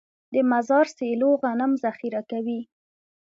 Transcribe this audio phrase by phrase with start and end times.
[0.33, 2.59] د مزار سیلو غنم ذخیره کوي.